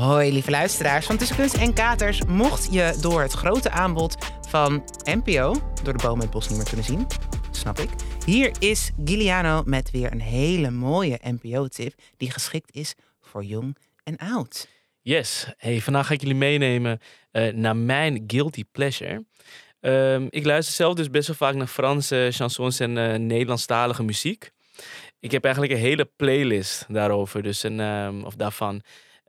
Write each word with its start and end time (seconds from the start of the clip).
Hoi 0.00 0.32
lieve 0.32 0.50
luisteraars 0.50 1.06
van 1.06 1.16
Tussen 1.16 1.36
Kunst 1.36 1.54
en 1.54 1.74
Katers. 1.74 2.24
Mocht 2.24 2.72
je 2.72 2.98
door 3.00 3.22
het 3.22 3.32
grote 3.32 3.70
aanbod 3.70 4.16
van 4.48 4.84
NPO 5.04 5.54
door 5.82 5.96
de 5.96 6.02
boom 6.02 6.20
het 6.20 6.30
bos 6.30 6.48
niet 6.48 6.56
meer 6.56 6.66
kunnen 6.66 6.84
zien, 6.84 7.06
snap 7.50 7.78
ik. 7.78 7.88
Hier 8.26 8.52
is 8.58 8.90
Giliano 9.04 9.62
met 9.64 9.90
weer 9.90 10.12
een 10.12 10.20
hele 10.20 10.70
mooie 10.70 11.18
NPO-tip 11.22 11.94
die 12.16 12.30
geschikt 12.30 12.74
is 12.74 12.94
voor 13.20 13.44
jong 13.44 13.76
en 14.04 14.16
oud. 14.16 14.68
Yes, 15.02 15.46
hey, 15.56 15.80
vandaag 15.80 16.06
ga 16.06 16.14
ik 16.14 16.20
jullie 16.20 16.36
meenemen 16.36 17.00
uh, 17.32 17.52
naar 17.52 17.76
mijn 17.76 18.24
guilty 18.26 18.64
pleasure. 18.72 19.24
Um, 19.80 20.26
ik 20.30 20.44
luister 20.44 20.74
zelf 20.74 20.94
dus 20.94 21.10
best 21.10 21.26
wel 21.26 21.36
vaak 21.36 21.54
naar 21.54 21.66
Franse 21.66 22.28
chansons 22.30 22.80
en 22.80 22.96
uh, 22.96 23.14
Nederlandstalige 23.14 24.02
muziek. 24.02 24.50
Ik 25.18 25.30
heb 25.30 25.44
eigenlijk 25.44 25.74
een 25.74 25.80
hele 25.80 26.10
playlist 26.16 26.84
daarover, 26.88 27.42
dus 27.42 27.62
een, 27.62 27.80
um, 27.80 28.24
of 28.24 28.34
daarvan. 28.34 28.82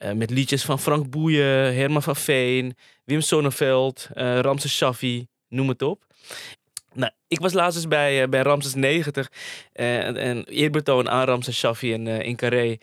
Uh, 0.04 0.12
met 0.12 0.30
liedjes 0.30 0.64
van 0.64 0.80
Frank 0.80 1.10
Boeien, 1.10 1.76
Herman 1.76 2.04
van 2.04 2.16
Veen, 2.16 2.76
Wim 3.04 3.22
Sonneveld, 3.22 4.10
uh, 4.14 4.40
Ramses 4.40 4.76
Shaffi, 4.76 5.28
noem 5.48 5.68
het 5.70 5.82
op. 5.82 6.06
Nou, 6.94 7.12
ik 7.28 7.40
was 7.40 7.54
laatst 7.54 7.78
eens 7.78 7.88
bij, 7.88 8.22
uh, 8.22 8.30
bij 8.30 8.42
Ramses 8.42 8.74
90 8.74 9.32
en, 9.74 10.18
en 10.18 10.44
eerbetoon 10.44 11.10
aan 11.10 11.26
Ramses 11.26 11.58
Shaffi 11.58 11.94
in, 11.94 12.08
in 12.08 12.36
Carré. 12.36 12.78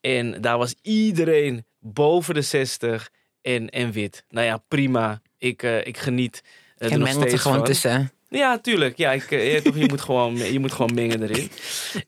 En 0.00 0.40
daar 0.40 0.58
was 0.58 0.74
iedereen 0.82 1.64
boven 1.78 2.34
de 2.34 2.42
60 2.42 3.10
en, 3.42 3.68
en 3.68 3.92
wit. 3.92 4.24
Nou 4.28 4.46
ja, 4.46 4.62
prima. 4.68 5.22
Ik, 5.38 5.62
ik 5.62 5.98
geniet 5.98 6.42
uh, 6.78 6.92
er 6.92 6.98
nog 6.98 7.08
steeds 7.08 7.32
er 7.32 7.38
gewoon 7.38 7.56
van. 7.56 7.66
tussen. 7.66 8.12
Ja, 8.30 8.58
tuurlijk. 8.58 8.96
Ja, 8.96 9.12
ik, 9.12 9.30
eh, 9.30 9.52
je, 9.52 9.72
je, 9.74 9.86
moet 9.88 10.00
gewoon, 10.00 10.36
je 10.36 10.58
moet 10.58 10.72
gewoon 10.72 10.94
mengen 10.94 11.22
erin. 11.22 11.50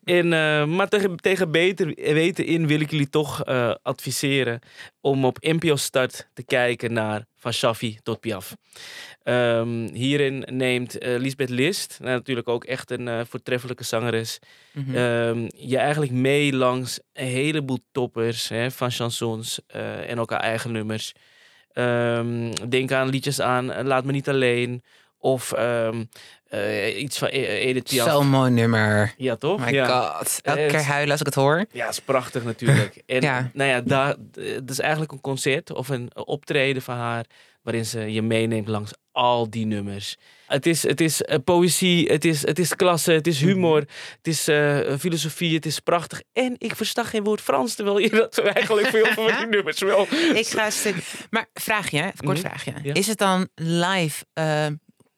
En, 0.05 0.25
uh, 0.25 0.65
maar 0.65 0.89
tegen, 0.89 1.17
tegen 1.17 1.51
beter 1.51 1.95
weten 1.95 2.47
in 2.47 2.67
wil 2.67 2.81
ik 2.81 2.91
jullie 2.91 3.09
toch 3.09 3.49
uh, 3.49 3.75
adviseren 3.83 4.59
om 5.01 5.25
op 5.25 5.39
NPO 5.41 5.77
Start 5.77 6.29
te 6.35 6.43
kijken 6.43 6.93
naar 6.93 7.27
Van 7.37 7.53
Shaffi 7.53 7.99
tot 8.03 8.21
Piaf. 8.21 8.55
Um, 9.25 9.89
hierin 9.93 10.45
neemt 10.51 11.03
uh, 11.03 11.19
Lisbeth 11.19 11.51
List, 11.51 11.97
nou, 12.01 12.13
natuurlijk 12.13 12.49
ook 12.49 12.65
echt 12.65 12.91
een 12.91 13.27
voortreffelijke 13.27 13.85
zangeres, 13.85 14.39
mm 14.73 14.85
-hmm. 14.85 14.97
um, 14.97 15.47
je 15.57 15.77
eigenlijk 15.79 16.13
mee 16.13 16.53
langs 16.53 17.01
een 17.13 17.27
heleboel 17.27 17.79
toppers 17.93 18.49
hè, 18.49 18.71
van 18.71 18.91
chansons 18.91 19.61
en 20.07 20.19
ook 20.19 20.31
haar 20.31 20.41
eigen 20.41 20.73
nummers. 20.73 21.13
Um, 21.75 22.55
denk 22.69 22.93
aan 22.93 23.09
liedjes 23.09 23.41
aan 23.41 23.87
Laat 23.87 24.05
me 24.05 24.13
niet 24.13 24.29
alleen 24.29 24.83
of 25.23 25.53
um, 25.59 26.09
uh, 26.51 27.01
iets 27.03 27.19
van 27.19 27.29
e- 27.29 27.59
Edith 27.59 27.89
Piaf. 27.89 28.11
Zo'n 28.11 28.29
mooi 28.29 28.51
nummer. 28.51 29.15
Ja, 29.17 29.37
toch? 29.37 29.61
My 29.61 29.73
ja. 29.73 29.87
god. 30.17 30.41
Elke 30.43 30.67
keer 30.67 30.83
huilen 30.83 31.11
als 31.11 31.21
ik 31.21 31.27
het 31.27 31.35
hoor. 31.35 31.65
Ja, 31.73 31.89
is 31.89 32.01
prachtig 32.01 32.45
natuurlijk. 32.45 33.03
En 33.07 33.21
ja. 33.21 33.51
nou 33.53 33.71
ja, 33.71 33.81
daar, 33.81 34.17
het 34.33 34.71
is 34.71 34.79
eigenlijk 34.79 35.13
een 35.13 35.21
concert 35.21 35.73
of 35.73 35.89
een 35.89 36.11
optreden 36.17 36.83
van 36.83 36.97
haar... 36.97 37.25
waarin 37.63 37.87
ze 37.87 38.13
je 38.13 38.23
meeneemt 38.23 38.69
langs 38.69 38.93
al 39.13 39.51
die 39.51 39.67
nummers. 39.67 40.17
Het 40.47 40.67
is, 40.67 40.83
het 40.83 41.01
is 41.01 41.21
uh, 41.21 41.37
poëzie, 41.45 42.07
het 42.07 42.25
is, 42.25 42.47
het 42.47 42.59
is 42.59 42.77
klasse, 42.77 43.13
het 43.13 43.27
is 43.27 43.41
humor, 43.41 43.79
het 44.17 44.27
is 44.27 44.49
uh, 44.49 44.97
filosofie, 44.99 45.55
het 45.55 45.67
is 45.67 45.81
prachtig. 45.81 46.23
En 46.33 46.55
ik 46.59 46.77
versta 46.77 47.05
geen 47.05 47.25
woord 47.25 47.41
Frans, 47.41 47.75
terwijl 47.75 47.99
je 47.99 48.11
dat 48.11 48.39
eigenlijk 48.39 48.87
veel 48.87 49.07
van 49.07 49.27
die 49.27 49.47
nummers 49.57 49.81
wel. 49.81 50.07
Ik 50.35 50.47
ga 50.47 50.71
stuk... 50.71 50.97
Maar 51.31 51.47
vraag 51.55 51.91
je, 51.91 52.13
kort 52.17 52.39
-hmm. 52.41 52.51
vraagje. 52.51 52.73
Ja. 52.83 52.95
Is 52.95 53.07
het 53.07 53.19
dan 53.19 53.49
live... 53.55 54.25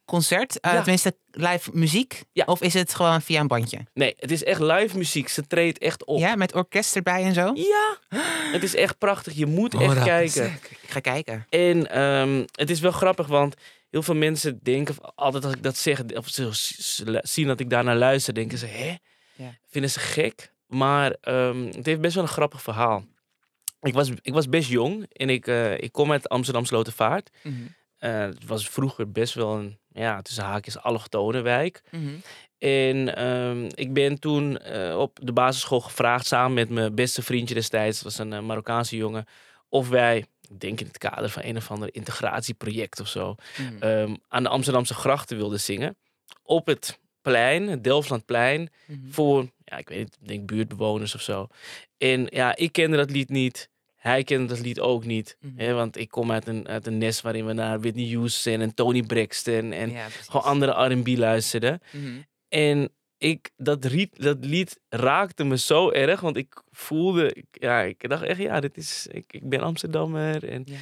Concert? 0.04 0.58
Uh, 0.60 0.72
ja. 0.72 0.80
Tenminste, 0.80 1.16
live 1.30 1.70
muziek? 1.72 2.22
Ja. 2.32 2.44
Of 2.44 2.62
is 2.62 2.74
het 2.74 2.94
gewoon 2.94 3.22
via 3.22 3.40
een 3.40 3.46
bandje? 3.46 3.86
Nee, 3.94 4.14
het 4.18 4.30
is 4.30 4.44
echt 4.44 4.60
live 4.60 4.96
muziek. 4.96 5.28
Ze 5.28 5.46
treedt 5.46 5.78
echt 5.78 6.04
op. 6.04 6.18
Ja, 6.18 6.34
met 6.34 6.54
orkest 6.54 6.96
erbij 6.96 7.22
en 7.22 7.34
zo? 7.34 7.52
Ja, 7.54 7.98
het 8.52 8.62
is 8.62 8.74
echt 8.74 8.98
prachtig. 8.98 9.32
Je 9.32 9.46
moet 9.46 9.74
oh, 9.74 9.82
echt 9.82 10.02
kijken. 10.02 10.58
Ik 10.82 10.90
ga 10.90 11.00
kijken. 11.00 11.46
En 11.48 12.00
um, 12.02 12.44
het 12.52 12.70
is 12.70 12.80
wel 12.80 12.90
grappig, 12.90 13.26
want 13.26 13.54
heel 13.90 14.02
veel 14.02 14.14
mensen 14.14 14.58
denken 14.62 14.94
altijd 15.14 15.44
als 15.44 15.54
ik 15.54 15.62
dat 15.62 15.76
zeg, 15.76 16.02
of 16.14 16.28
ze 16.28 16.48
zien 17.22 17.46
dat 17.46 17.60
ik 17.60 17.70
daarnaar 17.70 17.96
luister, 17.96 18.34
denken 18.34 18.58
ze, 18.58 18.66
hè? 18.66 18.96
Ja. 19.34 19.54
Vinden 19.70 19.90
ze 19.90 20.00
gek? 20.00 20.52
Maar 20.66 21.16
um, 21.22 21.66
het 21.66 21.86
heeft 21.86 22.00
best 22.00 22.14
wel 22.14 22.22
een 22.22 22.28
grappig 22.28 22.62
verhaal. 22.62 23.04
Ik 23.80 23.94
was, 23.94 24.10
ik 24.22 24.32
was 24.32 24.48
best 24.48 24.68
jong 24.68 25.06
en 25.12 25.30
ik, 25.30 25.46
uh, 25.46 25.78
ik 25.78 25.92
kom 25.92 26.12
uit 26.12 26.28
Amsterdam 26.28 26.64
Slotervaart. 26.64 27.30
Mm 27.42 27.52
-hmm. 27.52 27.74
Uh, 28.04 28.20
het 28.20 28.46
was 28.46 28.68
vroeger 28.68 29.12
best 29.12 29.34
wel 29.34 29.56
een 29.56 29.78
ja, 29.92 30.22
tussen 30.22 30.44
haakjes 30.44 30.78
allochtone 30.78 31.40
wijk. 31.40 31.82
Mm 31.90 32.06
-hmm. 32.06 32.22
En 32.58 33.24
um, 33.26 33.68
ik 33.74 33.92
ben 33.92 34.18
toen 34.18 34.58
uh, 34.72 34.98
op 34.98 35.18
de 35.22 35.32
basisschool 35.32 35.80
gevraagd, 35.80 36.26
samen 36.26 36.54
met 36.54 36.70
mijn 36.70 36.94
beste 36.94 37.22
vriendje 37.22 37.54
destijds, 37.54 38.02
dat 38.02 38.12
was 38.12 38.26
een 38.26 38.32
uh, 38.32 38.40
Marokkaanse 38.40 38.96
jongen, 38.96 39.26
of 39.68 39.88
wij, 39.88 40.24
ik 40.40 40.60
denk 40.60 40.80
in 40.80 40.86
het 40.86 40.98
kader 40.98 41.28
van 41.28 41.42
een 41.44 41.56
of 41.56 41.70
ander 41.70 41.94
integratieproject 41.94 43.00
of 43.00 43.08
zo, 43.08 43.34
mm 43.56 43.66
-hmm. 43.66 43.88
um, 43.88 44.16
aan 44.28 44.42
de 44.42 44.48
Amsterdamse 44.48 44.94
grachten 44.94 45.36
wilden 45.36 45.60
zingen. 45.60 45.96
Op 46.42 46.66
het 46.66 46.98
plein, 47.22 47.68
het 47.68 47.84
Delftlandplein, 47.84 48.60
mm 48.60 48.68
-hmm. 48.86 49.12
voor, 49.12 49.48
ja, 49.64 49.76
ik 49.76 49.88
weet 49.88 49.98
niet, 49.98 50.16
ik 50.20 50.28
denk 50.28 50.46
buurtbewoners 50.46 51.14
of 51.14 51.20
zo. 51.20 51.46
En 51.98 52.26
ja, 52.30 52.56
ik 52.56 52.72
kende 52.72 52.96
dat 52.96 53.10
lied 53.10 53.28
niet. 53.28 53.68
Hij 54.04 54.24
kende 54.24 54.46
dat 54.46 54.60
lied 54.60 54.80
ook 54.80 55.04
niet. 55.04 55.36
Mm 55.40 55.50
-hmm. 55.50 55.58
hè, 55.58 55.72
want 55.72 55.96
ik 55.96 56.08
kom 56.08 56.32
uit 56.32 56.46
een, 56.46 56.68
uit 56.68 56.86
een 56.86 56.98
nest 56.98 57.20
waarin 57.20 57.46
we 57.46 57.52
naar 57.52 57.80
Whitney 57.80 58.12
Houston 58.12 58.60
en 58.60 58.74
Tony 58.74 59.02
Braxton 59.02 59.72
en 59.72 59.90
ja, 59.90 60.06
gewoon 60.08 60.42
andere 60.42 60.94
R&B 60.94 61.08
luisterden. 61.08 61.80
Mm 61.90 62.04
-hmm. 62.04 62.24
En 62.48 62.90
ik, 63.18 63.50
dat, 63.56 63.84
riet, 63.84 64.22
dat 64.22 64.44
lied 64.44 64.80
raakte 64.88 65.44
me 65.44 65.58
zo 65.58 65.90
erg, 65.90 66.20
want 66.20 66.36
ik 66.36 66.62
voelde, 66.70 67.44
ja, 67.50 67.80
ik 67.82 68.08
dacht 68.08 68.22
echt, 68.22 68.38
ja, 68.38 68.60
dit 68.60 68.76
is, 68.76 69.06
ik, 69.10 69.24
ik 69.32 69.48
ben 69.48 69.60
Amsterdammer. 69.60 70.48
En, 70.48 70.62
ja. 70.66 70.78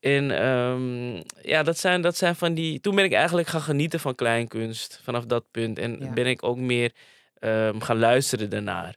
en 0.00 0.46
um, 0.46 1.22
ja, 1.42 1.62
dat 1.62 1.78
zijn, 1.78 2.00
dat 2.00 2.16
zijn 2.16 2.36
van 2.36 2.54
die, 2.54 2.80
toen 2.80 2.94
ben 2.94 3.04
ik 3.04 3.12
eigenlijk 3.12 3.48
gaan 3.48 3.62
genieten 3.62 4.00
van 4.00 4.14
kleinkunst 4.14 5.00
vanaf 5.02 5.24
dat 5.24 5.44
punt. 5.50 5.78
En 5.78 5.98
ja. 6.00 6.12
ben 6.12 6.26
ik 6.26 6.42
ook 6.42 6.58
meer 6.58 6.92
um, 7.40 7.80
gaan 7.80 7.98
luisteren 7.98 8.50
daarnaar. 8.50 8.96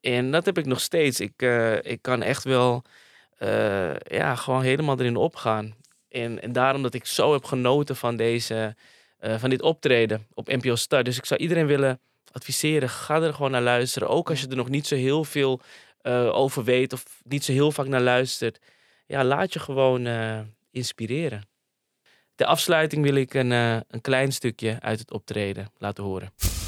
En 0.00 0.30
dat 0.30 0.44
heb 0.44 0.58
ik 0.58 0.66
nog 0.66 0.80
steeds. 0.80 1.20
Ik, 1.20 1.42
uh, 1.42 1.82
ik 1.82 2.02
kan 2.02 2.22
echt 2.22 2.44
wel 2.44 2.82
uh, 3.38 3.96
ja, 3.96 4.34
gewoon 4.34 4.62
helemaal 4.62 4.98
erin 4.98 5.16
opgaan. 5.16 5.74
En, 6.08 6.42
en 6.42 6.52
daarom 6.52 6.82
dat 6.82 6.94
ik 6.94 7.06
zo 7.06 7.32
heb 7.32 7.44
genoten 7.44 7.96
van, 7.96 8.16
deze, 8.16 8.76
uh, 9.20 9.38
van 9.38 9.50
dit 9.50 9.62
optreden 9.62 10.26
op 10.34 10.48
NPO 10.48 10.74
Start. 10.74 11.04
Dus 11.04 11.16
ik 11.16 11.24
zou 11.24 11.40
iedereen 11.40 11.66
willen 11.66 12.00
adviseren, 12.32 12.88
ga 12.88 13.22
er 13.22 13.34
gewoon 13.34 13.50
naar 13.50 13.62
luisteren. 13.62 14.08
Ook 14.08 14.30
als 14.30 14.40
je 14.40 14.48
er 14.48 14.56
nog 14.56 14.68
niet 14.68 14.86
zo 14.86 14.94
heel 14.94 15.24
veel 15.24 15.60
over 16.32 16.64
weet 16.64 16.92
of 16.92 17.04
niet 17.22 17.44
zo 17.44 17.52
heel 17.52 17.72
vaak 17.72 17.86
naar 17.86 18.00
luistert. 18.00 18.58
Ja, 19.06 19.24
laat 19.24 19.52
je 19.52 19.58
gewoon 19.58 20.08
inspireren. 20.70 21.48
Ter 22.34 22.46
afsluiting 22.46 23.04
wil 23.04 23.14
ik 23.14 23.34
een, 23.34 23.50
een 23.50 24.00
klein 24.00 24.32
stukje 24.32 24.76
uit 24.80 24.98
het 24.98 25.10
optreden 25.10 25.72
laten 25.78 26.04
horen 26.04 26.59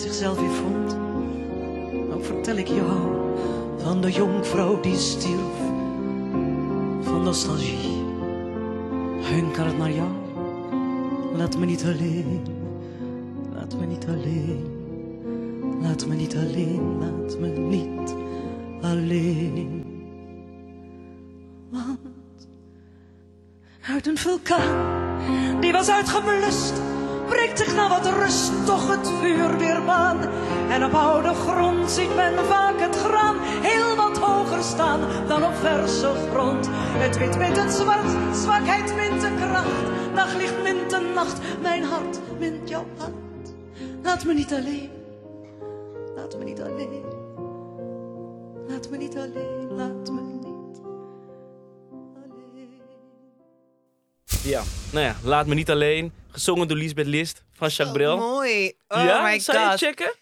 zichzelf 0.00 0.38
weer 0.38 0.50
vond. 0.50 0.96
Nou 2.08 2.22
vertel 2.22 2.56
ik 2.56 2.68
jou 2.68 3.16
van 3.76 4.00
de 4.00 4.12
jonkvrouw 4.12 4.80
die 4.80 4.96
stierf 4.96 5.56
van 7.00 7.22
nostalgie. 7.22 8.04
Hunkert 9.20 9.78
naar 9.78 9.92
jou, 9.92 10.10
laat 11.36 11.58
me 11.58 11.66
niet 11.66 11.84
alleen, 11.84 12.40
laat 13.54 13.78
me 13.78 13.86
niet 13.86 14.06
alleen, 14.08 14.64
laat 15.80 16.06
me 16.06 16.14
niet 16.14 16.36
alleen, 16.36 16.98
laat 16.98 17.38
me 17.38 17.48
niet 17.48 18.14
alleen. 18.82 19.84
Want 21.70 22.48
uit 23.80 24.06
een 24.06 24.18
vulkaan 24.18 25.60
die 25.60 25.72
was 25.72 25.88
uitgeblust 25.88 26.95
breekt 27.36 27.58
zich 27.58 27.74
na 27.74 27.88
wat 27.88 28.06
rust 28.06 28.66
toch 28.66 28.88
het 28.88 29.08
vuur 29.20 29.58
weer 29.58 29.84
baan. 29.84 30.18
En 30.68 30.84
op 30.84 30.94
oude 30.94 31.34
grond 31.34 31.90
ziet 31.90 32.14
men 32.16 32.44
vaak 32.44 32.80
het 32.80 32.96
graan 32.96 33.36
heel 33.40 33.96
wat 33.96 34.18
hoger 34.18 34.62
staan 34.62 35.00
dan 35.28 35.44
op 35.44 35.54
verse 35.54 36.12
grond. 36.32 36.68
Het 36.72 37.18
wit 37.18 37.38
met 37.38 37.56
het 37.56 37.72
zwart, 37.72 38.10
zwakheid 38.34 38.94
mint 38.96 39.20
de 39.20 39.30
kracht. 39.40 40.14
Daglicht 40.14 40.62
mint 40.62 40.90
de 40.90 41.10
nacht, 41.14 41.40
mijn 41.62 41.82
hart 41.82 42.20
mint 42.38 42.68
jouw 42.68 42.86
hart. 42.96 43.54
Laat 44.02 44.24
me 44.24 44.34
niet 44.34 44.52
alleen, 44.52 44.90
laat 46.16 46.38
me 46.38 46.44
niet 46.44 46.60
alleen. 46.60 47.04
Laat 48.68 48.90
me 48.90 48.96
niet 48.96 49.16
alleen, 49.16 49.76
laat 49.76 50.10
me 50.10 50.25
Ja, 54.46 54.62
nou 54.92 55.04
ja, 55.04 55.16
laat 55.22 55.46
me 55.46 55.54
niet 55.54 55.70
alleen. 55.70 56.12
Gezongen 56.28 56.68
door 56.68 56.76
Lisbeth 56.76 57.06
List 57.06 57.44
van 57.52 57.68
Jacques 57.68 57.96
Brel. 57.96 58.14
Oh, 58.14 58.20
mooi. 58.20 58.72
Oh 58.88 59.04
ja? 59.04 59.22
my 59.22 59.38
Zou 59.38 59.58
god. 59.58 59.80
je 59.80 59.86
checken? 59.86 60.14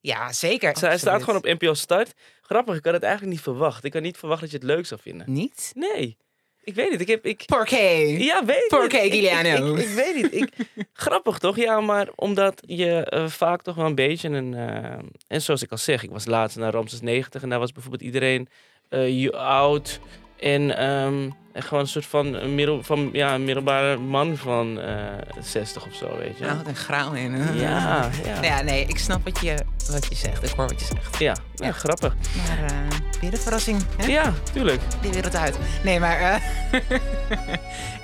Ja, 0.00 0.32
zeker. 0.32 0.76
Hij 0.80 0.98
staat 0.98 1.22
gewoon 1.22 1.38
op 1.38 1.44
NPO 1.44 1.74
Start. 1.74 2.12
Grappig, 2.42 2.76
ik 2.76 2.84
had 2.84 2.94
het 2.94 3.02
eigenlijk 3.02 3.32
niet 3.32 3.42
verwacht. 3.42 3.84
Ik 3.84 3.92
had 3.92 4.02
niet 4.02 4.16
verwacht 4.16 4.40
dat 4.40 4.50
je 4.50 4.56
het 4.56 4.66
leuk 4.66 4.86
zou 4.86 5.00
vinden. 5.00 5.32
Niet? 5.32 5.72
Nee. 5.74 6.16
Ik 6.62 6.74
weet 6.74 6.92
het. 6.92 7.00
Ik 7.00 7.06
heb... 7.08 7.26
Ik... 7.26 7.42
Porqué? 7.46 7.88
Ja, 8.18 8.44
weet 8.44 8.68
Porqué, 8.68 8.96
ik. 8.98 9.12
Giuliano? 9.12 9.74
Ik, 9.74 9.78
ik, 9.78 9.88
ik, 9.88 9.94
weet 9.94 10.14
niet. 10.14 10.34
Ik... 10.34 10.48
Grappig 10.92 11.38
toch? 11.38 11.56
Ja, 11.56 11.80
maar 11.80 12.08
omdat 12.14 12.62
je 12.66 13.12
uh, 13.14 13.28
vaak 13.28 13.62
toch 13.62 13.74
wel 13.74 13.86
een 13.86 13.94
beetje 13.94 14.28
een... 14.28 14.52
Uh... 14.52 14.98
En 15.26 15.42
zoals 15.42 15.62
ik 15.62 15.70
al 15.70 15.78
zeg, 15.78 16.02
ik 16.02 16.10
was 16.10 16.26
laatst 16.26 16.56
naar 16.56 16.72
Ramses 16.72 17.00
90 17.00 17.42
en 17.42 17.48
daar 17.48 17.58
was 17.58 17.72
bijvoorbeeld 17.72 18.02
iedereen 18.02 18.48
eh, 18.88 19.20
je- 19.22 19.36
oud 19.36 20.00
en, 20.44 20.76
ehm, 20.76 21.30
gewoon 21.54 21.80
een 21.82 21.88
soort 21.88 22.06
van, 22.06 22.54
middel, 22.54 22.82
van 22.82 23.08
ja, 23.12 23.34
een 23.34 23.44
middelbare 23.44 23.96
man 23.96 24.36
van 24.36 24.80
eh 24.80 24.96
60 25.40 25.86
of 25.86 25.94
zo, 25.94 26.16
weet 26.18 26.38
je. 26.38 26.44
Nou, 26.44 26.56
wat 26.56 26.66
een 26.66 26.76
grauw 26.76 27.12
in. 27.12 27.32
hè? 27.32 27.52
Ja, 27.52 28.08
ja. 28.24 28.42
Ja, 28.42 28.62
nee, 28.62 28.84
ik 28.86 28.98
snap 28.98 29.24
wat 29.24 29.40
je, 29.40 29.54
wat 29.90 30.06
je 30.08 30.14
zegt. 30.14 30.42
Ik 30.42 30.50
hoor 30.56 30.68
wat 30.68 30.80
je 30.80 30.86
zegt. 30.86 31.18
Ja, 31.18 31.36
ja, 31.54 31.72
grappig. 31.72 32.14
Maar 32.36 32.64
eh, 32.70 32.76
weer 33.20 33.32
een 33.32 33.38
verrassing. 33.38 33.82
Hè? 33.96 34.06
Ja, 34.06 34.32
tuurlijk. 34.52 34.80
Die 35.00 35.12
wereld 35.12 35.36
uit. 35.36 35.58
Nee, 35.84 36.00
maar 36.00 36.20
eh, 36.20 36.40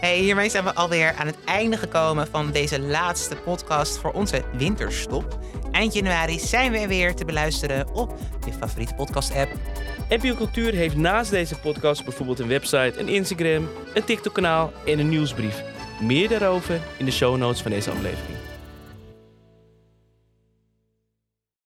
hey, 0.05 0.19
hiermee 0.19 0.51
zijn 0.51 0.65
we 0.65 0.75
alweer 0.75 1.15
aan 1.19 1.27
het 1.27 1.37
einde 1.45 1.77
gekomen 1.77 2.27
van 2.27 2.51
deze 2.51 2.81
laatste 2.81 3.37
podcast 3.37 3.99
voor 3.99 4.13
onze 4.13 4.43
winterstop. 4.53 5.39
Eind 5.71 5.95
januari 5.95 6.39
zijn 6.39 6.73
we 6.73 6.79
er 6.79 6.89
weer 6.89 7.15
te 7.15 7.25
beluisteren 7.25 7.95
op 7.95 8.19
je 8.45 8.53
favoriete 8.53 8.95
podcast-app. 8.95 9.53
NPO 10.09 10.35
Cultuur 10.35 10.73
heeft 10.73 10.97
naast 10.97 11.31
deze 11.31 11.59
podcast 11.59 12.05
bijvoorbeeld 12.05 12.39
een 12.39 12.49
website, 12.49 12.93
een 12.97 13.09
Instagram, 13.09 13.69
een 13.95 14.05
TikTok-kanaal 14.05 14.73
en 14.87 14.99
een 14.99 15.09
nieuwsbrief. 15.09 15.63
Meer 16.01 16.29
daarover 16.29 16.81
in 16.97 17.05
de 17.05 17.11
show 17.11 17.37
notes 17.37 17.63
van 17.63 17.71
deze 17.71 17.91
aflevering. 17.91 18.40